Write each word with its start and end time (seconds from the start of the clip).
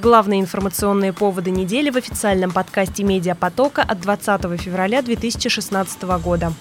Главные 0.00 0.40
информационные 0.40 1.12
поводы 1.12 1.50
недели 1.50 1.90
в 1.90 1.96
официальном 1.96 2.52
подкасте 2.52 3.02
«Медиапотока» 3.02 3.82
от 3.82 4.00
20 4.00 4.60
февраля 4.60 5.02
2016 5.02 6.02
года. 6.22 6.52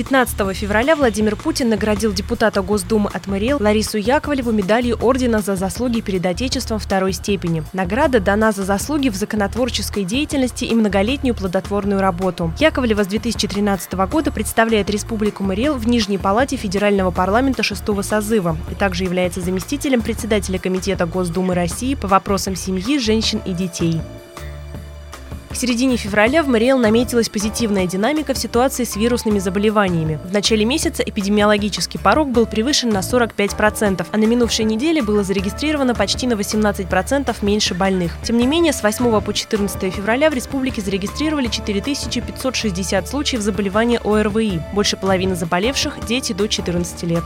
15 0.00 0.56
февраля 0.56 0.96
Владимир 0.96 1.36
Путин 1.36 1.68
наградил 1.68 2.14
депутата 2.14 2.62
Госдумы 2.62 3.10
от 3.12 3.26
МРЛ 3.26 3.58
Ларису 3.60 3.98
Яковлеву 3.98 4.50
медалью 4.50 4.96
Ордена 4.98 5.40
за 5.40 5.56
заслуги 5.56 6.00
перед 6.00 6.24
Отечеством 6.24 6.78
второй 6.78 7.12
степени. 7.12 7.62
Награда 7.74 8.18
дана 8.18 8.50
за 8.50 8.64
заслуги 8.64 9.10
в 9.10 9.14
законотворческой 9.14 10.04
деятельности 10.04 10.64
и 10.64 10.74
многолетнюю 10.74 11.34
плодотворную 11.34 12.00
работу. 12.00 12.50
Яковлева 12.58 13.04
с 13.04 13.08
2013 13.08 13.92
года 14.10 14.32
представляет 14.32 14.88
Республику 14.88 15.44
МРЛ 15.44 15.74
в 15.74 15.86
Нижней 15.86 16.16
Палате 16.16 16.56
Федерального 16.56 17.10
парламента 17.10 17.62
шестого 17.62 18.00
созыва 18.00 18.56
и 18.70 18.74
также 18.74 19.04
является 19.04 19.42
заместителем 19.42 20.00
председателя 20.00 20.58
Комитета 20.58 21.04
Госдумы 21.04 21.54
России 21.54 21.94
по 21.94 22.08
вопросам 22.08 22.56
семьи, 22.56 22.98
женщин 22.98 23.42
и 23.44 23.52
детей. 23.52 24.00
Середине 25.60 25.98
февраля 25.98 26.42
в 26.42 26.48
Мариэл 26.48 26.78
наметилась 26.78 27.28
позитивная 27.28 27.86
динамика 27.86 28.32
в 28.32 28.38
ситуации 28.38 28.84
с 28.84 28.96
вирусными 28.96 29.40
заболеваниями. 29.40 30.18
В 30.24 30.32
начале 30.32 30.64
месяца 30.64 31.02
эпидемиологический 31.02 32.00
порог 32.00 32.30
был 32.30 32.46
превышен 32.46 32.88
на 32.88 33.00
45%, 33.00 34.06
а 34.10 34.16
на 34.16 34.24
минувшей 34.24 34.64
неделе 34.64 35.02
было 35.02 35.22
зарегистрировано 35.22 35.94
почти 35.94 36.26
на 36.26 36.32
18% 36.32 37.36
меньше 37.42 37.74
больных. 37.74 38.16
Тем 38.22 38.38
не 38.38 38.46
менее, 38.46 38.72
с 38.72 38.82
8 38.82 39.20
по 39.20 39.34
14 39.34 39.92
февраля 39.92 40.30
в 40.30 40.34
республике 40.34 40.80
зарегистрировали 40.80 41.48
4560 41.48 43.06
случаев 43.06 43.42
заболевания 43.42 44.00
ОРВИ. 44.02 44.62
Больше 44.72 44.96
половины 44.96 45.36
заболевших– 45.36 46.06
дети 46.08 46.32
до 46.32 46.48
14 46.48 47.02
лет. 47.02 47.24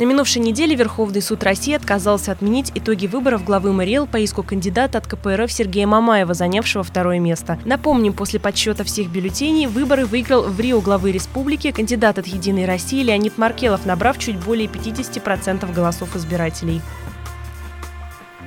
На 0.00 0.04
минувшей 0.04 0.40
неделе 0.40 0.74
Верховный 0.74 1.20
суд 1.20 1.42
России 1.42 1.74
отказался 1.74 2.32
отменить 2.32 2.72
итоги 2.74 3.06
выборов 3.06 3.44
главы 3.44 3.74
МРЛ 3.74 4.06
по 4.06 4.16
иску 4.16 4.42
кандидата 4.42 4.96
от 4.96 5.06
КПРФ 5.06 5.52
Сергея 5.52 5.86
Мамаева, 5.86 6.32
занявшего 6.32 6.82
второе 6.82 7.18
место. 7.18 7.58
Напомним, 7.66 8.14
после 8.14 8.40
подсчета 8.40 8.82
всех 8.82 9.10
бюллетеней 9.10 9.66
выборы 9.66 10.06
выиграл 10.06 10.44
в 10.44 10.58
Рио 10.58 10.80
главы 10.80 11.12
республики 11.12 11.70
кандидат 11.70 12.18
от 12.18 12.26
«Единой 12.26 12.64
России» 12.64 13.02
Леонид 13.02 13.36
Маркелов, 13.36 13.84
набрав 13.84 14.16
чуть 14.16 14.38
более 14.38 14.68
50% 14.68 15.70
голосов 15.74 16.16
избирателей. 16.16 16.80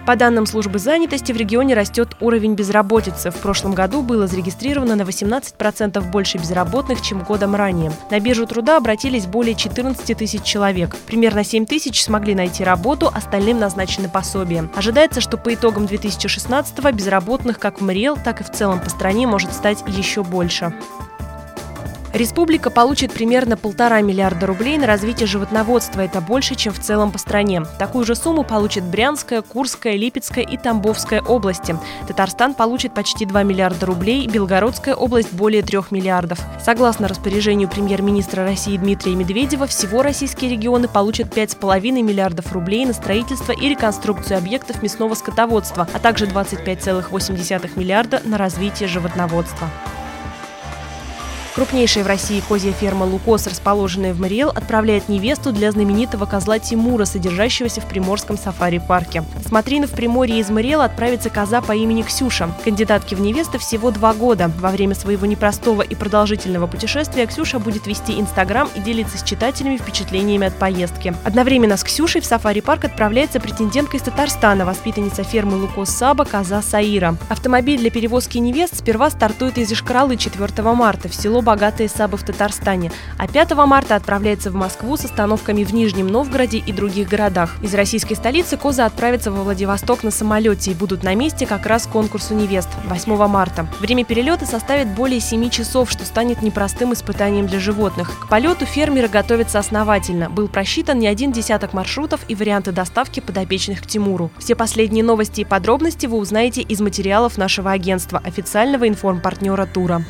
По 0.06 0.18
данным 0.18 0.46
службы 0.46 0.80
занятости, 0.80 1.32
в 1.32 1.38
регионе 1.38 1.76
растет 1.76 2.18
уровень 2.20 2.56
безработицы. 2.56 3.32
В 3.32 3.36
прошлом 3.36 3.74
году 3.74 4.02
было 4.02 4.28
зарегистрировано 4.28 4.98
на 4.98 5.04
18% 5.04 6.12
больше 6.12 6.38
безработных, 6.38 7.02
чем 7.02 7.24
годом 7.24 7.56
ранее. 7.56 7.94
На 8.12 8.20
биржу 8.20 8.46
труда 8.46 8.76
обратились 8.76 9.28
более 9.28 9.56
14 9.56 10.18
тысяч 10.18 10.44
человек. 10.44 10.94
Примерно 11.08 11.46
7 11.46 11.66
тысяч 11.66 12.04
смогли 12.04 12.36
найти 12.36 12.66
работу, 12.66 13.10
остальным 13.14 13.60
назначены 13.60 14.10
пособия. 14.10 14.70
Ожидается, 14.76 15.22
что 15.22 15.38
по 15.38 15.54
итогам 15.54 15.86
2016 15.86 16.84
безработных 16.94 17.58
как 17.58 17.80
в 17.80 17.84
МРИЭЛ, 17.86 18.18
так 18.26 18.42
и 18.42 18.44
в 18.44 18.52
целом 18.52 18.82
по 18.82 18.90
стране 18.90 19.26
может 19.26 19.54
стать 19.54 19.86
еще 19.88 20.24
больше. 20.24 20.74
Республика 22.14 22.70
получит 22.70 23.12
примерно 23.12 23.58
полтора 23.58 24.02
миллиарда 24.02 24.46
рублей 24.46 24.78
на 24.78 24.86
развитие 24.86 25.26
животноводства. 25.26 26.02
Это 26.02 26.22
больше, 26.22 26.54
чем 26.54 26.72
в 26.72 26.80
целом 26.80 27.12
по 27.12 27.18
стране. 27.18 27.64
Такую 27.80 28.06
же 28.06 28.14
сумму 28.14 28.44
получит 28.44 28.84
Брянская, 28.84 29.42
Курская, 29.42 29.96
Липецкая 29.96 30.46
и 30.46 30.56
Тамбовская 30.56 31.24
области. 31.24 31.76
Татарстан 32.08 32.54
получит 32.54 32.94
почти 32.94 33.26
2 33.26 33.42
миллиарда 33.42 33.88
рублей, 33.88 34.28
Белгородская 34.28 34.94
область 34.94 35.34
более 35.34 35.64
3 35.64 35.80
миллиардов. 35.90 36.38
Согласно 36.64 37.08
распоряжению 37.08 37.68
премьер-министра 37.68 38.44
России 38.44 38.78
Дмитрия 38.78 39.16
Медведева, 39.16 39.66
всего 39.66 40.04
российские 40.04 40.52
регионы 40.52 40.88
получат 40.88 41.36
5,5 41.36 42.04
миллиардов 42.04 42.54
рублей 42.54 42.86
на 42.86 42.94
строительство 42.94 43.54
и 43.54 43.68
реконструкцию 43.70 44.38
объектов 44.38 44.84
мясного 44.84 45.16
скотоводства, 45.16 45.88
а 45.92 45.98
также 45.98 46.28
25,8 46.28 47.72
миллиарда 47.76 48.22
на 48.24 48.38
развитие 48.38 48.88
животноводства. 48.88 49.68
Крупнейшая 51.56 52.04
в 52.04 52.08
России 52.08 52.40
козья 52.40 52.72
ферма 52.72 53.04
«Лукос», 53.04 53.46
расположенная 53.46 54.16
в 54.16 54.20
Мариэл, 54.20 54.50
отправляет 54.50 55.08
невесту 55.08 55.52
для 55.52 55.72
знаменитого 55.72 56.26
козла 56.26 56.58
Тимура, 56.58 57.06
содержащегося 57.06 57.80
в 57.80 57.86
Приморском 57.86 58.40
сафари-парке. 58.40 59.24
Смотрины 59.46 59.86
в 59.86 59.92
Приморье 59.92 60.40
из 60.40 60.50
Мариэла 60.50 60.86
отправится 60.86 61.30
коза 61.30 61.62
по 61.62 61.74
имени 61.74 62.02
Ксюша. 62.02 62.50
Кандидатке 62.64 63.16
в 63.16 63.22
невесты 63.22 63.60
всего 63.60 63.92
два 63.92 64.16
года. 64.16 64.52
Во 64.58 64.72
время 64.72 64.96
своего 64.96 65.28
непростого 65.28 65.84
и 65.84 65.94
продолжительного 65.94 66.66
путешествия 66.66 67.28
Ксюша 67.28 67.60
будет 67.60 67.86
вести 67.86 68.20
Инстаграм 68.20 68.68
и 68.74 68.80
делиться 68.80 69.20
с 69.20 69.24
читателями 69.24 69.78
впечатлениями 69.78 70.48
от 70.48 70.56
поездки. 70.56 71.14
Одновременно 71.24 71.78
с 71.78 71.84
Ксюшей 71.84 72.22
в 72.22 72.26
сафари-парк 72.26 72.86
отправляется 72.86 73.40
претендентка 73.40 73.98
из 73.98 74.02
Татарстана, 74.02 74.66
воспитанница 74.66 75.22
фермы 75.22 75.58
«Лукос 75.58 75.90
Саба» 75.92 76.26
коза 76.26 76.64
Саира. 76.64 77.16
Автомобиль 77.30 77.78
для 77.78 77.92
перевозки 77.92 78.40
невест 78.40 78.80
сперва 78.80 79.12
стартует 79.12 79.60
из 79.60 79.72
Ишкаралы 79.72 80.18
4 80.18 80.64
марта 80.74 81.10
в 81.10 81.14
село 81.14 81.43
богатые 81.44 81.90
сабы 81.90 82.18
в 82.18 82.24
Татарстане, 82.24 82.92
а 83.18 83.28
5 83.28 83.52
марта 83.68 83.96
отправляется 83.96 84.50
в 84.50 84.56
Москву 84.56 84.98
с 84.98 85.06
остановками 85.06 85.64
в 85.64 85.74
Нижнем 85.74 86.08
Новгороде 86.08 86.58
и 86.58 86.72
других 86.72 87.10
городах. 87.10 87.56
Из 87.62 87.74
российской 87.74 88.16
столицы 88.16 88.58
Коза 88.58 88.86
отправится 88.86 89.32
во 89.32 89.44
Владивосток 89.44 90.04
на 90.04 90.12
самолете 90.12 90.72
и 90.72 90.74
будут 90.74 91.04
на 91.04 91.14
месте 91.16 91.46
как 91.46 91.66
раз 91.66 91.86
конкурсу 91.86 92.34
невест 92.34 92.70
8 92.86 93.28
марта. 93.28 93.68
Время 93.80 94.06
перелета 94.06 94.46
составит 94.46 94.88
более 94.88 95.20
7 95.20 95.50
часов, 95.50 95.92
что 95.92 96.06
станет 96.06 96.42
непростым 96.42 96.94
испытанием 96.94 97.48
для 97.48 97.60
животных. 97.60 98.20
К 98.20 98.30
полету 98.30 98.66
фермеры 98.66 99.08
готовятся 99.08 99.60
основательно. 99.60 100.30
Был 100.30 100.48
просчитан 100.48 101.00
не 101.00 101.08
один 101.08 101.32
десяток 101.32 101.74
маршрутов 101.74 102.22
и 102.28 102.36
варианты 102.36 102.72
доставки 102.72 103.20
подопечных 103.20 103.82
к 103.82 103.88
Тимуру. 103.88 104.32
Все 104.40 104.56
последние 104.56 105.04
новости 105.04 105.42
и 105.42 105.46
подробности 105.46 106.06
вы 106.06 106.18
узнаете 106.18 106.62
из 106.62 106.80
материалов 106.82 107.38
нашего 107.38 107.72
агентства, 107.72 108.22
официального 108.24 108.88
информпартнера 108.88 109.66
тура. 109.66 110.04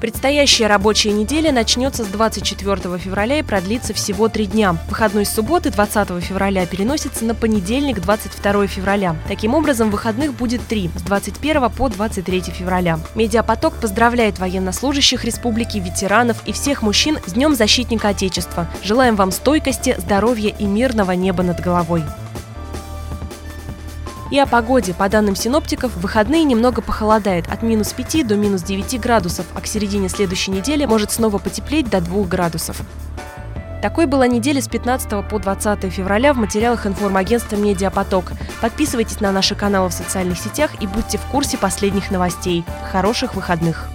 Предстоящая 0.00 0.66
рабочая 0.66 1.12
неделя 1.12 1.52
начнется 1.52 2.04
с 2.04 2.08
24 2.08 2.98
февраля 2.98 3.38
и 3.38 3.42
продлится 3.42 3.94
всего 3.94 4.28
три 4.28 4.46
дня. 4.46 4.76
Выходной 4.88 5.24
с 5.24 5.32
субботы 5.32 5.70
20 5.70 6.22
февраля 6.22 6.66
переносится 6.66 7.24
на 7.24 7.34
понедельник 7.34 8.00
22 8.00 8.66
февраля. 8.66 9.16
Таким 9.28 9.54
образом, 9.54 9.90
выходных 9.90 10.34
будет 10.34 10.66
три– 10.66 10.90
с 10.96 11.02
21 11.02 11.70
по 11.70 11.88
23 11.88 12.40
февраля. 12.42 12.98
Медиапоток 13.14 13.74
поздравляет 13.74 14.38
военнослужащих 14.38 15.24
республики, 15.24 15.78
ветеранов 15.78 16.36
и 16.46 16.52
всех 16.52 16.82
мужчин 16.82 17.18
с 17.26 17.32
Днем 17.32 17.54
Защитника 17.54 18.08
Отечества. 18.08 18.66
Желаем 18.82 19.16
вам 19.16 19.30
стойкости, 19.30 19.94
здоровья 19.98 20.54
и 20.58 20.64
мирного 20.64 21.12
неба 21.12 21.42
над 21.42 21.60
головой. 21.60 22.02
И 24.30 24.38
о 24.38 24.46
погоде. 24.46 24.94
По 24.94 25.08
данным 25.08 25.36
синоптиков, 25.36 25.92
в 25.92 26.00
выходные 26.00 26.44
немного 26.44 26.80
похолодает 26.80 27.48
от 27.50 27.62
минус 27.62 27.92
5 27.92 28.26
до 28.26 28.36
минус 28.36 28.62
9 28.62 29.00
градусов, 29.00 29.46
а 29.54 29.60
к 29.60 29.66
середине 29.66 30.08
следующей 30.08 30.50
недели 30.50 30.86
может 30.86 31.12
снова 31.12 31.38
потеплеть 31.38 31.90
до 31.90 32.00
2 32.00 32.24
градусов. 32.24 32.80
Такой 33.82 34.06
была 34.06 34.26
неделя 34.26 34.62
с 34.62 34.68
15 34.68 35.28
по 35.28 35.38
20 35.38 35.92
февраля 35.92 36.32
в 36.32 36.38
материалах 36.38 36.86
информагентства 36.86 37.56
«Медиапоток». 37.56 38.32
Подписывайтесь 38.62 39.20
на 39.20 39.30
наши 39.30 39.54
каналы 39.54 39.90
в 39.90 39.92
социальных 39.92 40.38
сетях 40.38 40.70
и 40.80 40.86
будьте 40.86 41.18
в 41.18 41.22
курсе 41.26 41.58
последних 41.58 42.10
новостей. 42.10 42.64
Хороших 42.90 43.34
выходных! 43.34 43.90